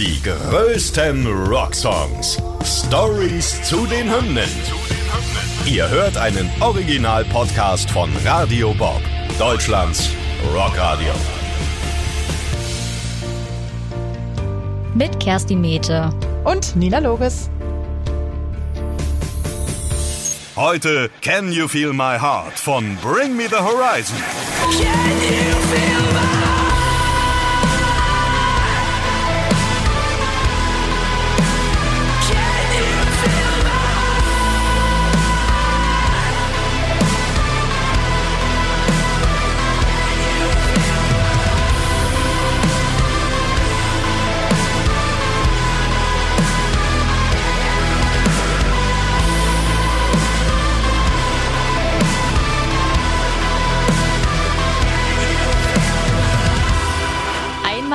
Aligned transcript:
Die 0.00 0.18
größten 0.22 1.26
Rocksongs. 1.26 2.38
Stories 2.64 3.62
zu 3.64 3.84
den 3.84 4.10
Hymnen. 4.10 4.48
Ihr 5.66 5.86
hört 5.90 6.16
einen 6.16 6.50
Original-Podcast 6.58 7.90
von 7.90 8.08
Radio 8.24 8.72
Bob, 8.72 9.02
Deutschlands 9.38 10.08
Rockradio. 10.54 11.12
Mit 14.94 15.20
Kerstin 15.20 15.60
Mete. 15.60 16.08
Und 16.44 16.74
Nina 16.76 17.00
Loges. 17.00 17.50
Heute 20.56 21.10
Can 21.20 21.52
You 21.52 21.68
Feel 21.68 21.92
My 21.92 22.18
Heart 22.18 22.58
von 22.58 22.96
Bring 23.02 23.36
Me 23.36 23.50
the 23.50 23.56
Horizon. 23.56 24.16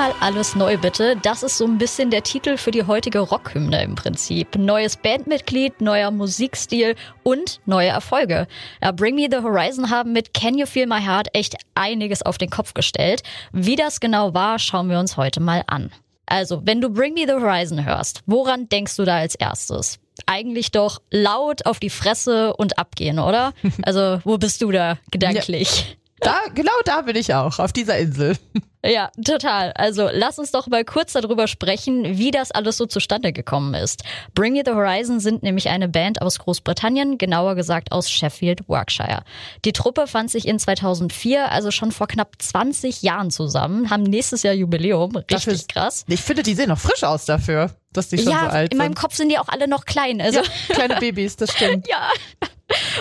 Einmal 0.06 0.22
alles 0.22 0.56
neu 0.56 0.78
bitte. 0.78 1.16
Das 1.24 1.42
ist 1.42 1.58
so 1.58 1.66
ein 1.66 1.80
bisschen 1.80 2.12
der 2.12 2.22
Titel 2.22 2.58
für 2.58 2.70
die 2.70 2.86
heutige 2.86 3.22
Rockhymne 3.22 3.82
im 3.82 3.96
Prinzip. 3.96 4.56
Neues 4.56 4.98
Bandmitglied, 4.98 5.82
neuer 5.82 6.12
Musikstil 6.12 6.96
und 7.24 7.60
neue 7.66 7.88
Erfolge. 7.88 8.46
Ja, 8.84 8.92
Bring 8.92 9.16
Me 9.16 9.28
the 9.32 9.38
Horizon 9.38 9.90
haben 9.90 10.14
mit 10.14 10.36
Can 10.36 10.60
You 10.60 10.68
Feel 10.68 10.86
My 10.86 11.02
Heart 11.02 11.30
echt 11.34 11.56
einiges 11.74 12.22
auf 12.22 12.38
den 12.38 12.52
Kopf 12.52 12.76
gestellt. 12.76 13.24
Wie 13.52 13.76
das 13.76 14.00
genau 14.00 14.36
war, 14.36 14.60
schauen 14.60 14.92
wir 14.92 15.00
uns 15.00 15.18
heute 15.18 15.40
mal 15.40 15.64
an. 15.66 15.92
Also, 16.28 16.62
wenn 16.64 16.82
du 16.82 16.90
Bring 16.92 17.16
Me 17.16 17.26
the 17.26 17.34
Horizon 17.34 17.84
hörst, 17.84 18.22
woran 18.28 18.70
denkst 18.70 18.96
du 18.98 19.06
da 19.06 19.18
als 19.18 19.34
erstes? 19.34 19.98
Eigentlich 20.28 20.70
doch 20.70 21.02
laut 21.10 21.66
auf 21.66 21.80
die 21.80 21.90
Fresse 21.90 22.56
und 22.56 22.78
abgehen, 22.78 23.18
oder? 23.18 23.54
Also, 23.82 24.20
wo 24.24 24.38
bist 24.38 24.62
du 24.62 24.70
da 24.72 25.00
gedanklich? 25.10 25.98
Da, 26.20 26.38
genau 26.54 26.72
da 26.86 27.02
bin 27.02 27.16
ich 27.16 27.34
auch, 27.34 27.58
auf 27.60 27.74
dieser 27.74 27.98
Insel. 27.98 28.38
Ja, 28.86 29.10
total. 29.24 29.72
Also 29.74 30.10
lass 30.12 30.38
uns 30.40 30.52
doch 30.52 30.68
mal 30.68 30.86
kurz 30.86 31.14
darüber 31.14 31.48
sprechen, 31.48 32.18
wie 32.18 32.32
das 32.32 32.52
alles 32.52 32.78
so 32.78 32.86
zustande 32.86 33.34
gekommen 33.34 33.74
ist. 33.74 34.04
Bring 34.34 34.54
Me 34.54 34.62
the 34.66 34.72
Horizon 34.72 35.20
sind 35.20 35.44
nämlich 35.44 35.70
eine 35.70 35.88
Band 35.90 36.22
aus 36.22 36.40
Großbritannien, 36.40 37.18
genauer 37.18 37.56
gesagt 37.56 37.92
aus 37.92 38.10
Sheffield, 38.10 38.68
Warwickshire. 38.70 39.24
Die 39.66 39.74
Truppe 39.74 40.08
fand 40.08 40.30
sich 40.32 40.48
in 40.48 40.60
2004, 40.60 41.52
also 41.52 41.72
schon 41.72 41.92
vor 41.92 42.08
knapp 42.08 42.34
20 42.40 43.02
Jahren 43.02 43.32
zusammen, 43.32 43.90
haben 43.90 44.04
nächstes 44.04 44.44
Jahr 44.44 44.54
Jubiläum. 44.54 45.16
Richtig 45.16 45.48
ist- 45.54 45.70
krass. 45.70 46.06
Ich 46.08 46.22
finde, 46.22 46.44
die 46.44 46.54
sehen 46.54 46.70
noch 46.70 46.80
frisch 46.80 47.04
aus 47.04 47.26
dafür, 47.26 47.72
dass 47.92 48.10
die 48.10 48.18
schon 48.18 48.32
ja, 48.32 48.42
so 48.42 48.46
alt 48.48 48.72
in 48.72 48.78
meinem 48.78 48.88
sind. 48.90 49.00
Kopf 49.00 49.16
sind 49.16 49.30
die 49.30 49.40
auch 49.40 49.48
alle 49.50 49.68
noch 49.68 49.86
klein. 49.86 50.22
Also 50.22 50.40
Ja, 50.40 50.46
kleine 50.76 50.98
Babys, 50.98 51.36
das 51.38 51.52
stimmt. 51.52 51.88
Ja. 51.90 52.10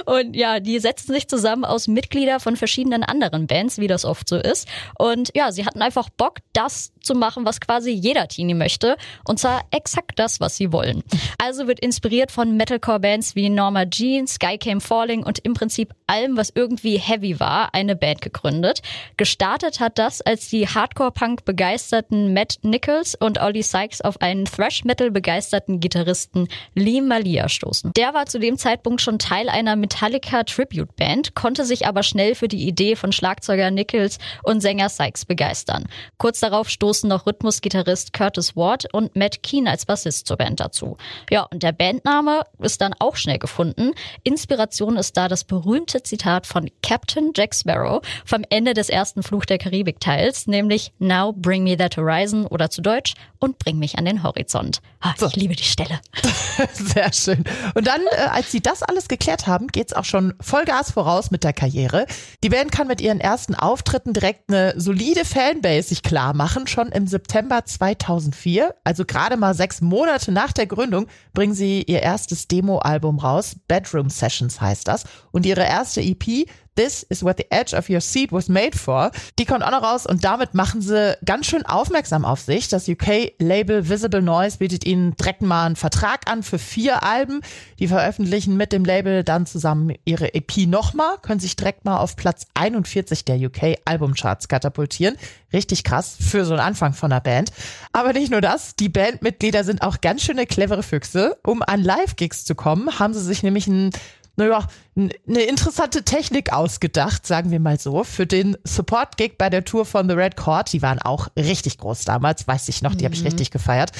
Und 0.06 0.34
ja, 0.36 0.60
die 0.60 0.78
setzten 0.78 1.12
sich 1.12 1.28
zusammen 1.28 1.64
aus 1.64 1.88
Mitgliedern 1.88 2.40
von 2.40 2.56
verschiedenen 2.56 3.02
anderen 3.02 3.46
Bands, 3.46 3.78
wie 3.78 3.86
das 3.86 4.04
oft 4.04 4.28
so 4.28 4.36
ist. 4.36 4.68
Und 4.98 5.30
ja, 5.34 5.52
sie 5.52 5.64
hatten 5.66 5.82
einfach 5.82 6.08
Bock, 6.10 6.38
das 6.52 6.92
zu 7.00 7.14
machen, 7.14 7.44
was 7.44 7.60
quasi 7.60 7.90
jeder 7.90 8.28
Teenie 8.28 8.54
möchte. 8.54 8.96
Und 9.24 9.38
zwar 9.38 9.62
exakt 9.70 10.18
das, 10.18 10.40
was 10.40 10.56
sie 10.56 10.72
wollen. 10.72 11.02
Also 11.38 11.66
wird 11.66 11.80
inspiriert 11.80 12.32
von 12.32 12.56
Metalcore-Bands 12.56 13.36
wie 13.36 13.50
Norma 13.50 13.84
Jean, 13.86 14.26
Sky 14.26 14.58
Came 14.58 14.80
Falling 14.80 15.22
und 15.22 15.38
im 15.40 15.54
Prinzip 15.54 15.94
allem, 16.06 16.36
was 16.36 16.50
irgendwie 16.54 16.98
heavy 16.98 17.40
war, 17.40 17.74
eine 17.74 17.96
Band 17.96 18.20
gegründet. 18.20 18.82
Gestartet 19.16 19.80
hat 19.80 19.98
das, 19.98 20.20
als 20.20 20.48
die 20.48 20.66
Hardcore-Punk 20.66 21.44
begeisterten 21.44 22.32
Matt 22.32 22.58
Nichols 22.62 23.14
und 23.14 23.40
Ollie 23.40 23.62
Sykes 23.62 24.00
auf 24.00 24.20
einen 24.20 24.44
Thrash-Metal 24.44 25.10
begeisterten 25.10 25.80
Gitarristen 25.80 26.48
Lee 26.74 27.00
Malia 27.00 27.48
stoßen. 27.48 27.92
Der 27.96 28.14
war 28.14 28.26
zu 28.26 28.38
dem 28.38 28.58
Zeitpunkt 28.58 29.00
schon 29.00 29.18
Teil 29.18 29.48
einer 29.48 29.63
Metallica-Tribute-Band, 29.76 31.34
konnte 31.34 31.64
sich 31.64 31.86
aber 31.86 32.02
schnell 32.02 32.34
für 32.34 32.48
die 32.48 32.66
Idee 32.66 32.96
von 32.96 33.12
Schlagzeuger 33.12 33.70
Nichols 33.70 34.18
und 34.42 34.60
Sänger 34.60 34.88
Sykes 34.88 35.24
begeistern. 35.24 35.86
Kurz 36.18 36.40
darauf 36.40 36.68
stoßen 36.68 37.08
noch 37.08 37.26
Rhythmusgitarrist 37.26 38.12
Curtis 38.12 38.56
Ward 38.56 38.92
und 38.92 39.16
Matt 39.16 39.42
Keen 39.42 39.66
als 39.66 39.86
Bassist 39.86 40.26
zur 40.26 40.36
Band 40.36 40.60
dazu. 40.60 40.96
Ja, 41.30 41.42
und 41.42 41.62
der 41.62 41.72
Bandname 41.72 42.42
ist 42.60 42.80
dann 42.80 42.94
auch 42.98 43.16
schnell 43.16 43.38
gefunden. 43.38 43.92
Inspiration 44.22 44.96
ist 44.96 45.16
da 45.16 45.28
das 45.28 45.44
berühmte 45.44 46.02
Zitat 46.02 46.46
von 46.46 46.70
Captain 46.82 47.32
Jack 47.34 47.54
Sparrow 47.54 48.02
vom 48.24 48.44
Ende 48.50 48.74
des 48.74 48.88
ersten 48.88 49.22
Fluch 49.22 49.44
der 49.44 49.58
Karibik-Teils, 49.58 50.46
nämlich 50.46 50.92
Now 50.98 51.32
bring 51.32 51.64
me 51.64 51.76
that 51.76 51.96
horizon 51.96 52.46
oder 52.46 52.70
zu 52.70 52.82
Deutsch 52.82 53.14
und 53.38 53.58
bring 53.58 53.78
mich 53.78 53.98
an 53.98 54.04
den 54.04 54.22
Horizont. 54.22 54.80
Ah, 55.00 55.14
So. 55.16 55.26
Ich 55.26 55.36
liebe 55.36 55.54
die 55.54 55.64
Stelle. 55.64 56.00
Sehr 56.72 57.12
schön. 57.12 57.44
Und 57.74 57.86
dann, 57.86 58.00
äh, 58.12 58.20
als 58.30 58.50
sie 58.50 58.60
das 58.60 58.82
alles 58.82 59.08
geklärt 59.08 59.43
haben, 59.46 59.68
geht's 59.68 59.92
auch 59.92 60.04
schon 60.04 60.34
Vollgas 60.40 60.92
voraus 60.92 61.30
mit 61.30 61.44
der 61.44 61.52
Karriere. 61.52 62.06
Die 62.42 62.48
Band 62.48 62.72
kann 62.72 62.86
mit 62.86 63.00
ihren 63.00 63.20
ersten 63.20 63.54
Auftritten 63.54 64.12
direkt 64.12 64.48
eine 64.48 64.74
solide 64.76 65.24
Fanbase 65.24 65.88
sich 65.88 66.02
klar 66.02 66.34
machen. 66.34 66.66
Schon 66.66 66.88
im 66.88 67.06
September 67.06 67.64
2004, 67.64 68.74
also 68.84 69.04
gerade 69.04 69.36
mal 69.36 69.54
sechs 69.54 69.80
Monate 69.80 70.32
nach 70.32 70.52
der 70.52 70.66
Gründung, 70.66 71.06
bringen 71.32 71.54
sie 71.54 71.82
ihr 71.82 72.02
erstes 72.02 72.48
Demo-Album 72.48 73.18
raus. 73.18 73.56
Bedroom 73.68 74.10
Sessions 74.10 74.60
heißt 74.60 74.88
das. 74.88 75.04
Und 75.32 75.46
ihre 75.46 75.64
erste 75.64 76.00
EP, 76.00 76.46
This 76.76 77.04
is 77.04 77.22
what 77.22 77.36
the 77.38 77.50
edge 77.50 77.76
of 77.76 77.88
your 77.88 78.00
seat 78.00 78.32
was 78.32 78.48
made 78.48 78.76
for. 78.76 79.10
Die 79.38 79.44
kommt 79.44 79.62
auch 79.62 79.70
noch 79.70 79.82
raus 79.82 80.06
und 80.06 80.24
damit 80.24 80.54
machen 80.54 80.80
sie 80.80 81.16
ganz 81.24 81.46
schön 81.46 81.64
aufmerksam 81.64 82.24
auf 82.24 82.40
sich. 82.40 82.68
Das 82.68 82.88
UK-Label 82.88 83.88
Visible 83.88 84.22
Noise 84.22 84.58
bietet 84.58 84.84
ihnen 84.84 85.14
direkt 85.16 85.42
mal 85.42 85.66
einen 85.66 85.76
Vertrag 85.76 86.28
an 86.30 86.42
für 86.42 86.58
vier 86.58 87.02
Alben. 87.04 87.42
Die 87.78 87.86
veröffentlichen 87.86 88.56
mit 88.56 88.72
dem 88.72 88.84
Label 88.84 89.22
dann 89.22 89.46
zusammen 89.46 89.94
ihre 90.04 90.34
EP 90.34 90.66
nochmal, 90.66 91.18
können 91.22 91.40
sich 91.40 91.56
direkt 91.56 91.84
mal 91.84 91.98
auf 91.98 92.16
Platz 92.16 92.46
41 92.54 93.24
der 93.24 93.36
UK-Albumcharts 93.36 94.48
katapultieren. 94.48 95.16
Richtig 95.52 95.84
krass 95.84 96.16
für 96.18 96.44
so 96.44 96.54
einen 96.54 96.62
Anfang 96.62 96.92
von 96.92 97.12
einer 97.12 97.20
Band. 97.20 97.52
Aber 97.92 98.12
nicht 98.12 98.30
nur 98.32 98.40
das, 98.40 98.74
die 98.74 98.88
Bandmitglieder 98.88 99.62
sind 99.62 99.82
auch 99.82 100.00
ganz 100.00 100.22
schöne 100.22 100.46
clevere 100.46 100.82
Füchse. 100.82 101.38
Um 101.44 101.62
an 101.62 101.82
Live-Gigs 101.82 102.44
zu 102.44 102.54
kommen, 102.54 102.98
haben 102.98 103.14
sie 103.14 103.22
sich 103.22 103.42
nämlich 103.42 103.68
ein 103.68 103.90
naja, 104.36 104.66
eine 104.96 105.42
interessante 105.42 106.04
Technik 106.04 106.52
ausgedacht, 106.52 107.26
sagen 107.26 107.50
wir 107.50 107.60
mal 107.60 107.78
so, 107.78 108.04
für 108.04 108.26
den 108.26 108.56
Support-Gig 108.64 109.38
bei 109.38 109.48
der 109.48 109.64
Tour 109.64 109.84
von 109.86 110.08
The 110.08 110.14
Red 110.14 110.36
Court. 110.36 110.72
Die 110.72 110.82
waren 110.82 111.00
auch 111.00 111.28
richtig 111.36 111.78
groß 111.78 112.04
damals, 112.04 112.46
weiß 112.46 112.68
ich 112.68 112.82
noch, 112.82 112.94
die 112.94 113.04
habe 113.04 113.14
ich 113.14 113.24
richtig 113.24 113.50
gefeiert. 113.50 113.92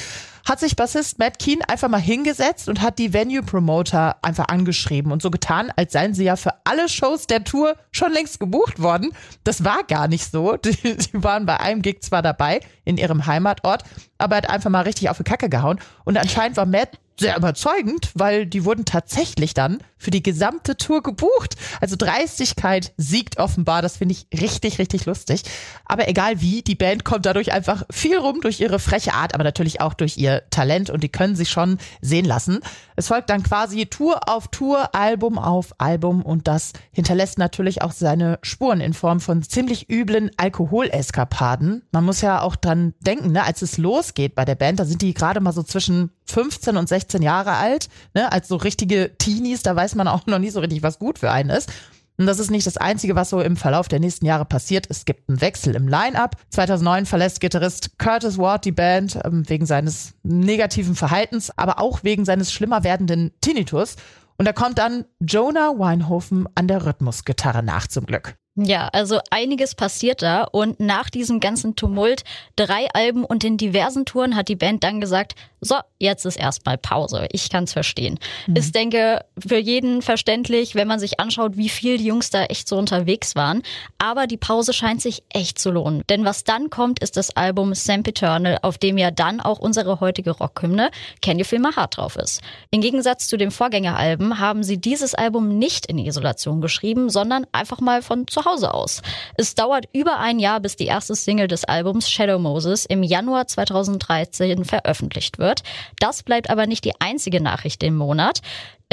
Hat 0.45 0.61
sich 0.61 0.77
Bassist 0.77 1.19
Matt 1.19 1.39
Keen 1.39 1.63
einfach 1.63 1.89
mal 1.89 2.01
hingesetzt 2.01 2.69
und 2.69 2.83
hat 2.83 2.99
die 2.99 3.15
Venue-Promoter 3.15 4.17
einfach 4.23 4.49
angeschrieben 4.49 5.11
und 5.11 5.23
so 5.23 5.31
getan, 5.31 5.73
als 5.75 5.93
seien 5.93 6.13
sie 6.13 6.25
ja 6.25 6.37
für 6.37 6.53
alle 6.65 6.89
Shows 6.89 7.27
der 7.27 7.45
Tour 7.45 7.77
schon 7.93 8.13
längst 8.13 8.41
gebucht 8.41 8.81
worden. 8.81 9.13
Das 9.45 9.65
war 9.65 9.85
gar 9.85 10.07
nicht 10.07 10.31
so. 10.31 10.57
Die, 10.65 10.97
die 10.97 11.23
waren 11.23 11.47
bei 11.47 11.61
einem 11.61 11.83
Gig 11.83 12.03
zwar 12.03 12.23
dabei, 12.23 12.61
in 12.85 12.97
ihrem 12.97 13.27
Heimatort, 13.27 13.85
aber 14.19 14.37
er 14.37 14.43
hat 14.43 14.51
einfach 14.51 14.71
mal 14.71 14.83
richtig 14.83 15.09
auf 15.09 15.17
die 15.17 15.25
Kacke 15.25 15.49
gehauen. 15.49 15.79
Und 16.05 16.17
anscheinend 16.17 16.57
war 16.57 16.67
Matt 16.67 16.99
sehr 17.19 17.37
überzeugend, 17.37 18.11
weil 18.15 18.47
die 18.47 18.65
wurden 18.65 18.85
tatsächlich 18.85 19.55
dann 19.55 19.79
für 19.97 20.11
die 20.11 20.23
gesamte 20.23 20.77
Tour 20.77 21.03
gebucht. 21.03 21.55
Also 21.81 21.97
Dreistigkeit 21.97 22.93
siegt 22.97 23.39
offenbar. 23.39 23.83
Das 23.83 23.99
finde 23.99 24.15
ich 24.15 24.27
richtig, 24.41 24.79
richtig 24.79 25.07
lustig. 25.07 25.43
Aber 25.85 26.09
egal 26.09 26.41
wie, 26.41 26.63
die 26.63 26.75
Band 26.75 27.05
kommt 27.05 27.27
dadurch 27.27 27.53
einfach 27.53 27.85
viel 27.91 28.19
rum 28.19 28.41
durch 28.41 28.61
ihre 28.61 28.79
freche 28.79 29.15
Art, 29.15 29.35
aber 29.35 29.45
natürlich 29.45 29.81
auch 29.81 29.95
durch 29.95 30.17
ihr 30.17 30.34
Talent 30.51 30.91
und 30.91 31.03
die 31.03 31.09
können 31.09 31.37
sich 31.37 31.51
schon 31.51 31.79
sehen 32.01 32.25
lassen. 32.25 32.61
Es 32.97 33.09
folgt 33.09 33.31
dann 33.31 33.43
quasi 33.43 33.87
Tour 33.87 34.29
auf 34.29 34.49
Tour, 34.49 34.95
Album 34.95 35.39
auf 35.39 35.75
Album 35.79 36.23
und 36.23 36.49
das 36.49 36.73
hinterlässt 36.93 37.39
natürlich 37.39 37.83
auch 37.83 37.93
seine 37.93 38.39
Spuren 38.43 38.81
in 38.81 38.95
Form 38.95 39.21
von 39.21 39.43
ziemlich 39.43 39.91
üblen 39.91 40.31
Alkoholeskapaden. 40.37 41.83
Man 41.93 42.05
muss 42.05 42.21
ja 42.21 42.41
auch 42.41 42.57
dran 42.57 42.95
denken, 43.01 43.33
ne, 43.33 43.45
als 43.45 43.63
es 43.63 43.79
losgeht 43.79 44.35
bei 44.35 44.45
der 44.45 44.55
Band, 44.55 44.81
da 44.81 44.85
sind 44.85 45.03
die 45.03 45.15
gerade 45.15 45.41
mal 45.41 45.53
so 45.53 45.63
zwischen 45.63 46.11
15 46.27 46.77
und 46.77 46.89
16 46.89 47.23
Jahre 47.23 47.53
alt, 47.53 47.89
ne, 48.15 48.33
als 48.33 48.49
so 48.49 48.57
richtige 48.57 49.17
Teenies, 49.19 49.63
da 49.63 49.77
weiß 49.77 49.95
man 49.95 50.09
auch 50.09 50.27
noch 50.27 50.39
nie 50.39 50.51
so 50.51 50.61
richtig, 50.61 50.83
was 50.83 50.99
gut 50.99 51.19
für 51.19 51.31
einen 51.31 51.51
ist. 51.51 51.71
Und 52.17 52.27
das 52.27 52.39
ist 52.39 52.51
nicht 52.51 52.67
das 52.67 52.77
Einzige, 52.77 53.17
was 53.17 53.31
so 53.31 53.41
im 53.41 53.57
Verlauf 53.57 53.89
der 53.89 53.99
nächsten 53.99 54.25
Jahre 54.25 54.45
passiert. 54.45 54.87
Es 54.89 55.05
gibt 55.05 55.29
einen 55.29 55.41
Wechsel 55.41 55.75
im 55.75 55.89
Line-Up. 55.89 56.37
2009 56.51 57.07
verlässt 57.07 57.41
Gitarrist 57.41 57.99
Curtis 57.99 58.39
Ward 58.39 58.65
die 58.65 58.73
Band 58.73 59.19
ähm, 59.25 59.49
wegen 59.49 59.67
seines 59.67 60.15
negativen 60.23 60.95
Verhaltens, 60.95 61.57
aber 61.59 61.81
auch 61.81 62.05
wegen 62.05 62.25
seines 62.25 62.53
schlimmer 62.53 62.85
werdenden 62.85 63.33
Tinnitus. 63.41 63.97
Und 64.37 64.47
da 64.47 64.53
kommt 64.53 64.79
dann 64.79 65.05
Jonah 65.21 65.79
Weinhofen 65.79 66.49
an 66.55 66.69
der 66.69 66.87
Rhythmusgitarre 66.87 67.63
nach 67.63 67.87
zum 67.87 68.07
Glück. 68.07 68.37
Ja, 68.57 68.89
also 68.93 69.19
einiges 69.31 69.75
passiert 69.75 70.23
da 70.23 70.45
und 70.45 70.79
nach 70.79 71.11
diesem 71.11 71.41
ganzen 71.41 71.75
Tumult, 71.75 72.23
drei 72.55 72.87
Alben 72.93 73.25
und 73.25 73.43
den 73.43 73.57
diversen 73.57 74.05
Touren 74.05 74.37
hat 74.37 74.47
die 74.47 74.55
Band 74.55 74.85
dann 74.85 75.01
gesagt, 75.01 75.35
so, 75.65 75.77
jetzt 75.99 76.27
ist 76.27 76.37
erstmal 76.37 76.79
Pause. 76.79 77.27
Ich 77.33 77.51
kann's 77.51 77.73
verstehen. 77.73 78.19
Mhm. 78.47 78.57
Ist, 78.57 78.75
denke, 78.75 79.25
für 79.39 79.59
jeden 79.59 80.03
verständlich, 80.03 80.75
wenn 80.75 80.89
man 80.89 81.01
sich 81.01 81.21
anschaut, 81.21 81.57
wie 81.57 81.69
viel 81.69 81.99
die 81.99 82.07
Jungs 82.07 82.31
da 82.31 82.45
echt 82.45 82.69
so 82.69 82.77
unterwegs 82.77 83.35
waren. 83.35 83.63
Aber 83.99 84.27
die 84.27 84.37
Pause 84.37 84.73
scheint 84.73 85.01
sich 85.01 85.23
echt 85.31 85.59
zu 85.59 85.71
lohnen. 85.71 86.03
Denn 86.09 86.25
was 86.25 86.45
dann 86.45 86.71
kommt, 86.71 86.99
ist 87.01 87.17
das 87.17 87.35
Album 87.37 87.75
Sempiternal, 87.75 88.59
auf 88.63 88.79
dem 88.79 88.99
ja 88.99 89.11
dann 89.11 89.41
auch 89.41 89.59
unsere 89.59 90.01
heutige 90.01 90.33
Rockhymne 90.33 90.91
Can 91.23 91.39
You 91.39 91.45
Feel 91.45 91.61
My 91.61 91.73
Heart 91.73 91.97
drauf 91.97 92.17
ist. 92.17 92.43
Im 92.71 92.81
Gegensatz 92.81 93.27
zu 93.27 93.37
den 93.37 93.51
Vorgängeralben 93.51 94.39
haben 94.39 94.63
sie 94.63 94.79
dieses 94.79 95.15
Album 95.15 95.59
nicht 95.59 95.87
in 95.87 95.99
Isolation 95.99 96.61
geschrieben, 96.61 97.09
sondern 97.09 97.47
einfach 97.53 97.81
mal 97.81 98.03
von 98.03 98.27
zu 98.27 98.45
Hause 98.45 98.75
aus. 98.75 99.03
Es 99.37 99.55
dauert 99.55 99.87
über 99.93 100.19
ein 100.19 100.39
Jahr, 100.39 100.61
bis 100.61 100.77
die 100.77 100.87
erste 100.87 101.15
Single 101.15 101.49
des 101.49 101.65
Albums 101.65 102.11
Shadow 102.11 102.39
Moses 102.39 102.85
im 102.85 103.03
Januar 103.03 103.47
2013 103.47 104.65
veröffentlicht 104.65 105.39
wird. 105.39 105.54
Das 105.99 106.23
bleibt 106.23 106.51
aber 106.51 106.67
nicht 106.67 106.85
die 106.85 107.01
einzige 107.01 107.41
Nachricht 107.43 107.83
im 107.83 107.97
Monat. 107.97 108.41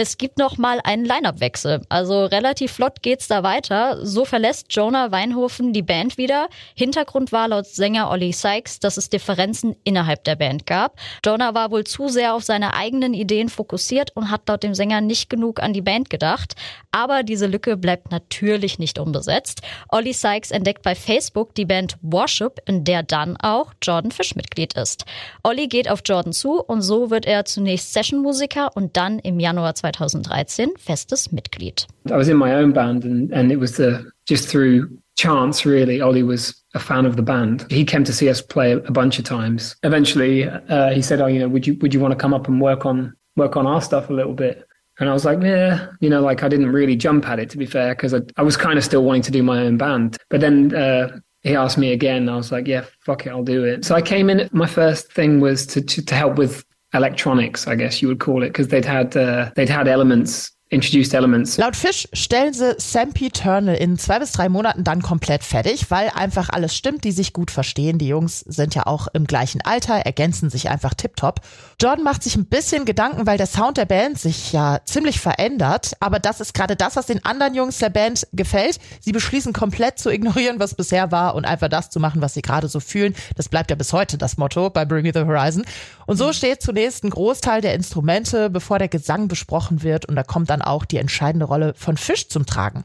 Es 0.02 0.18
gibt 0.18 0.40
noch 0.40 0.58
mal 0.58 0.80
einen 0.84 1.06
Line-Up-Wechsel. 1.06 1.82
Also 1.88 2.26
relativ 2.26 2.72
flott 2.72 3.04
geht's 3.04 3.28
da 3.28 3.44
weiter. 3.44 4.04
So 4.04 4.26
verlässt 4.26 4.66
Jonah 4.72 5.12
Weinhofen 5.12 5.74
die 5.74 5.84
Band 5.84 6.18
wieder. 6.18 6.48
Hintergrund 6.74 7.32
war 7.32 7.48
laut 7.48 7.68
Sänger 7.68 8.10
Ollie 8.10 8.34
Sykes, 8.34 8.80
dass 8.80 8.98
es 8.98 9.10
Differenzen 9.10 9.76
innerhalb 9.84 10.24
der 10.24 10.38
Band 10.38 10.66
gab. 10.66 10.96
Jonah 11.24 11.54
war 11.54 11.70
wohl 11.70 11.84
zu 11.84 12.08
sehr 12.08 12.34
auf 12.34 12.42
seine 12.42 12.74
eigenen 12.74 13.14
Ideen 13.14 13.48
fokussiert 13.48 14.10
und 14.16 14.32
hat 14.32 14.50
laut 14.50 14.64
dem 14.64 14.74
Sänger 14.74 15.02
nicht 15.02 15.30
genug 15.30 15.62
an 15.62 15.72
die 15.72 15.84
Band 15.84 16.10
gedacht. 16.10 16.56
Aber 16.90 17.22
diese 17.22 17.46
Lücke 17.46 17.78
bleibt 17.78 18.10
natürlich 18.10 18.80
nicht 18.80 18.98
unbesetzt. 18.98 19.62
Ollie 19.88 20.16
Sykes 20.16 20.50
entdeckt 20.50 20.82
bei 20.82 20.96
Facebook 20.96 21.54
die 21.54 21.66
Band 21.66 21.98
Worship, 22.02 22.60
in 22.66 22.86
der 22.86 23.04
dann 23.04 23.38
auch 23.38 23.72
Jordan 23.84 24.10
Fish 24.10 24.36
Mitglied 24.36 24.74
ist. 24.74 25.06
Ollie 25.44 25.68
geht 25.68 25.92
auf 25.92 26.02
Jordan 26.04 26.34
zu 26.34 26.60
und 26.60 26.82
so 26.82 27.12
wird 27.12 27.28
er 27.28 27.46
zunächst 27.46 27.94
Sessionmusiker 27.94 28.76
und 28.76 28.98
dann 28.98 29.20
im 29.20 29.40
Januar 29.40 29.76
2013 29.92 30.76
festes 30.78 31.28
Mitglied. 31.30 31.86
I 32.12 32.18
was 32.18 32.30
in 32.30 32.38
my 32.38 32.54
own 32.54 32.72
band 32.72 33.04
and, 33.04 33.32
and 33.32 33.52
it 33.52 33.58
was 33.58 33.78
the, 33.78 34.10
just 34.26 34.48
through 34.48 34.90
chance 35.18 35.66
really 35.66 36.02
Ollie 36.02 36.24
was 36.24 36.60
a 36.74 36.80
fan 36.80 37.06
of 37.06 37.16
the 37.16 37.22
band. 37.22 37.66
He 37.70 37.86
came 37.86 38.04
to 38.06 38.14
see 38.14 38.30
us 38.30 38.42
play 38.42 38.72
a 38.72 38.92
bunch 38.92 39.20
of 39.20 39.26
times. 39.26 39.76
Eventually 39.84 40.48
uh, 40.48 40.92
he 40.92 41.02
said, 41.02 41.22
"Oh, 41.22 41.28
you 41.28 41.40
know, 41.40 41.48
would 41.48 41.68
you 41.68 41.78
would 41.82 41.94
you 41.94 42.00
want 42.00 42.12
to 42.14 42.16
come 42.16 42.34
up 42.34 42.48
and 42.48 42.62
work 42.62 42.86
on 42.86 43.16
work 43.36 43.56
on 43.56 43.68
our 43.68 43.82
stuff 43.82 44.10
a 44.10 44.14
little 44.14 44.34
bit?" 44.34 44.66
And 45.00 45.10
I 45.10 45.14
was 45.14 45.26
like, 45.26 45.42
yeah, 45.42 45.88
you 46.00 46.10
know, 46.10 46.22
like 46.22 46.44
I 46.44 46.48
didn't 46.48 46.72
really 46.72 46.96
jump 46.96 47.28
at 47.28 47.40
it 47.40 47.50
to 47.52 47.58
be 47.58 47.66
fair, 47.66 47.96
because 47.96 48.14
I, 48.14 48.22
I 48.38 48.44
was 48.44 48.56
kind 48.56 48.78
of 48.78 48.84
still 48.84 49.04
wanting 49.04 49.24
to 49.24 49.32
do 49.32 49.42
my 49.42 49.60
own 49.62 49.78
band. 49.78 50.18
But 50.30 50.42
then 50.42 50.76
uh, 50.76 51.20
he 51.42 51.56
asked 51.56 51.78
me 51.78 51.92
again. 51.92 52.30
I 52.30 52.36
was 52.36 52.52
like, 52.52 52.68
yeah, 52.68 52.86
fuck 53.00 53.26
it, 53.26 53.30
I'll 53.30 53.44
do 53.44 53.64
it. 53.64 53.84
So 53.86 53.96
I 53.96 54.02
came 54.02 54.30
in. 54.30 54.48
My 54.52 54.68
first 54.68 55.12
thing 55.12 55.40
was 55.40 55.66
to 55.68 55.82
to, 55.82 56.06
to 56.06 56.16
help 56.16 56.38
with 56.38 56.64
electronics, 56.94 57.68
I 57.68 57.76
guess 57.76 58.02
you 58.02 58.08
would 58.08 58.20
call 58.20 58.44
it, 58.44 58.50
because 58.50 58.68
they'd 58.70 58.86
had 58.86 59.16
uh, 59.16 59.52
they'd 59.56 59.70
had 59.70 59.88
elements 59.88 60.52
introduced 60.72 61.14
elements. 61.14 61.58
Laut 61.58 61.76
Fish 61.76 62.08
stellen 62.14 62.54
sie 62.54 62.76
Sempiternal 62.78 63.76
in 63.76 64.00
zwei 64.00 64.20
bis 64.20 64.32
drei 64.32 64.48
Monaten 64.48 64.86
dann 64.86 65.02
komplett 65.02 65.44
fertig, 65.44 65.92
weil 65.92 66.10
einfach 66.10 66.50
alles 66.50 66.76
stimmt, 66.76 67.04
die 67.04 67.12
sich 67.12 67.34
gut 67.34 67.52
verstehen. 67.52 67.98
Die 67.98 68.08
Jungs 68.08 68.40
sind 68.40 68.74
ja 68.74 68.88
auch 68.88 69.08
im 69.14 69.28
gleichen 69.28 69.62
Alter, 69.62 69.96
ergänzen 69.96 70.50
sich 70.50 70.70
einfach 70.70 70.94
tiptop. 70.94 71.42
Jordan 71.80 72.06
macht 72.06 72.24
sich 72.24 72.38
ein 72.38 72.46
bisschen 72.46 72.86
Gedanken, 72.86 73.28
weil 73.28 73.38
der 73.38 73.48
Sound 73.48 73.78
der 73.78 73.86
Band 73.86 74.18
sich 74.18 74.54
ja 74.54 74.80
ziemlich 74.86 75.20
verändert. 75.20 75.92
Aber 76.00 76.20
das 76.20 76.40
ist 76.40 76.54
gerade 76.54 76.78
das, 76.78 76.96
was 76.96 77.06
den 77.06 77.26
anderen 77.26 77.54
Jungs 77.54 77.80
der 77.80 77.90
Band 77.90 78.28
gefällt. 78.32 78.80
Sie 79.02 79.12
beschließen 79.12 79.52
komplett 79.52 80.00
zu 80.00 80.10
ignorieren, 80.10 80.60
was 80.60 80.76
bisher 80.76 81.12
war 81.12 81.36
und 81.36 81.44
einfach 81.44 81.68
das 81.68 81.90
zu 81.90 82.00
machen, 82.00 82.22
was 82.22 82.34
sie 82.34 82.42
gerade 82.42 82.70
so 82.70 82.80
fühlen. 82.80 83.14
Das 83.36 83.50
bleibt 83.50 83.72
ja 83.72 83.76
bis 83.76 83.92
heute 83.92 84.18
das 84.18 84.38
Motto 84.38 84.70
bei 84.70 84.86
Bring 84.86 85.04
Me 85.04 85.12
the 85.14 85.26
Horizon. 85.26 85.66
Und 86.06 86.18
so 86.18 86.32
steht 86.32 86.62
zunächst 86.62 87.04
ein 87.04 87.10
Großteil 87.10 87.62
der 87.62 87.74
Instrumente, 87.74 88.50
bevor 88.50 88.80
der 88.80 88.88
Gesang 88.88 89.28
besprochen 89.28 89.84
wird. 89.84 90.06
Und 90.06 90.16
da 90.16 90.24
kommt 90.24 90.50
dann 90.50 90.61
auch 90.68 90.86
die 90.86 90.98
entscheidende 90.98 91.46
Rolle 91.46 91.74
von 91.76 91.98
Fisch 91.98 92.28
zum 92.30 92.46
Tragen. 92.46 92.84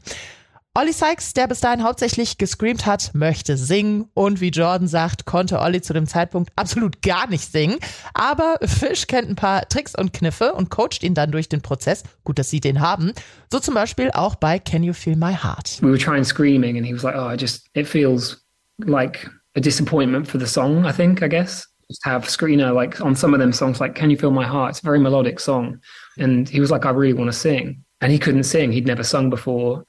Ollie 0.79 0.93
Sykes, 0.93 1.33
der 1.33 1.47
bis 1.47 1.59
dahin 1.59 1.81
hauptsächlich 1.81 2.37
gescreamt 2.37 2.85
hat, 2.85 3.09
möchte 3.15 3.57
singen 3.57 4.09
und 4.13 4.41
wie 4.41 4.49
Jordan 4.49 4.87
sagt, 4.87 5.25
konnte 5.25 5.59
Ollie 5.59 5.81
zu 5.81 5.91
dem 5.91 6.05
Zeitpunkt 6.05 6.51
absolut 6.55 7.01
gar 7.01 7.27
nicht 7.27 7.51
singen. 7.51 7.79
Aber 8.13 8.59
Fish 8.61 9.07
kennt 9.07 9.27
ein 9.27 9.35
paar 9.35 9.67
Tricks 9.69 9.95
und 9.95 10.13
Kniffe 10.13 10.53
und 10.53 10.69
coacht 10.69 11.01
ihn 11.01 11.15
dann 11.15 11.31
durch 11.31 11.49
den 11.49 11.63
Prozess. 11.63 12.03
Gut, 12.25 12.37
dass 12.37 12.51
sie 12.51 12.59
den 12.59 12.79
haben. 12.79 13.13
So 13.51 13.59
zum 13.59 13.73
Beispiel 13.73 14.11
auch 14.11 14.35
bei 14.35 14.59
Can 14.59 14.83
You 14.83 14.93
Feel 14.93 15.15
My 15.15 15.33
Heart. 15.33 15.81
We 15.81 15.89
were 15.89 15.97
trying 15.97 16.23
screaming 16.23 16.77
and 16.77 16.85
he 16.85 16.93
was 16.93 17.01
like, 17.01 17.15
oh, 17.15 17.27
I 17.27 17.35
just, 17.35 17.67
it 17.73 17.87
feels 17.87 18.45
like 18.85 19.27
a 19.55 19.59
disappointment 19.59 20.27
for 20.27 20.39
the 20.39 20.45
song, 20.45 20.85
I 20.85 20.91
think, 20.91 21.23
I 21.23 21.27
guess. 21.27 21.65
Just 21.89 22.05
have 22.05 22.27
screener 22.27 22.71
like 22.71 23.01
on 23.01 23.15
some 23.15 23.33
of 23.33 23.39
them 23.39 23.51
songs 23.51 23.79
like 23.81 23.95
Can 23.95 24.11
You 24.11 24.17
Feel 24.17 24.29
My 24.29 24.45
Heart? 24.45 24.69
It's 24.69 24.79
a 24.81 24.85
very 24.85 24.99
melodic 24.99 25.39
song. 25.39 25.79
And 26.17 26.47
he 26.47 26.59
was 26.59 26.71
like, 26.71 26.85
I 26.85 26.91
really 26.91 27.13
want 27.13 27.31
to 27.31 27.37
sing. 27.37 27.83
And 28.01 28.11
he 28.11 28.19
couldn't 28.19 28.43
sing. 28.43 28.71
He'd 28.71 28.85
never 28.85 29.03
sung 29.03 29.29
before. 29.29 29.83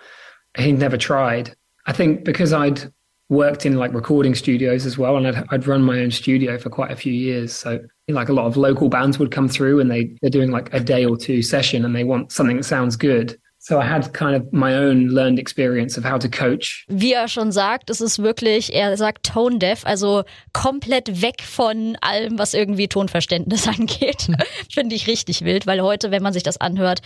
He'd 0.56 0.78
never 0.78 0.96
tried. 0.96 1.54
I 1.86 1.92
think 1.92 2.24
because 2.24 2.52
I'd 2.52 2.92
worked 3.28 3.66
in 3.66 3.76
like 3.76 3.92
recording 3.92 4.34
studios 4.34 4.86
as 4.86 4.96
well, 4.96 5.16
and 5.16 5.28
I'd, 5.28 5.44
I'd 5.50 5.66
run 5.66 5.82
my 5.82 6.00
own 6.00 6.10
studio 6.10 6.58
for 6.58 6.70
quite 6.70 6.90
a 6.90 6.96
few 6.96 7.12
years. 7.12 7.52
So 7.52 7.80
like 8.08 8.28
a 8.28 8.32
lot 8.32 8.46
of 8.46 8.56
local 8.56 8.88
bands 8.88 9.18
would 9.18 9.30
come 9.30 9.48
through 9.48 9.80
and 9.80 9.90
they, 9.90 10.16
they're 10.22 10.30
doing 10.30 10.50
like 10.50 10.72
a 10.72 10.80
day 10.80 11.04
or 11.04 11.16
two 11.16 11.42
session 11.42 11.84
and 11.84 11.94
they 11.94 12.04
want 12.04 12.32
something 12.32 12.56
that 12.56 12.64
sounds 12.64 12.96
good. 12.96 13.38
So 13.68 13.78
I 13.78 13.84
had 13.84 14.14
kind 14.14 14.34
of 14.34 14.50
my 14.50 14.74
own 14.76 15.08
learned 15.08 15.38
experience 15.38 15.98
of 15.98 16.04
how 16.10 16.16
to 16.16 16.30
coach. 16.30 16.86
Wie 16.88 17.12
er 17.12 17.28
schon 17.28 17.52
sagt, 17.52 17.90
es 17.90 18.00
ist 18.00 18.18
wirklich, 18.18 18.72
er 18.72 18.96
sagt 18.96 19.26
tone 19.26 19.58
deaf, 19.58 19.84
also 19.84 20.24
komplett 20.54 21.20
weg 21.20 21.42
von 21.42 21.94
allem, 22.00 22.38
was 22.38 22.54
irgendwie 22.54 22.88
Tonverständnis 22.88 23.68
angeht. 23.78 24.28
Finde 24.72 24.96
ich 24.96 25.06
richtig 25.06 25.44
wild, 25.44 25.66
weil 25.66 25.82
heute, 25.82 26.10
wenn 26.10 26.22
man 26.22 26.32
sich 26.32 26.42
das 26.42 26.58
anhört, 26.58 27.02